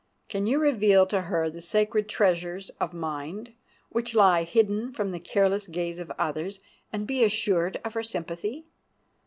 [0.29, 3.53] Can you reveal to her the sacred treasures of mind,
[3.89, 6.59] which lie hidden from the careless gaze of others,
[6.91, 8.65] and be assured of her sympathy?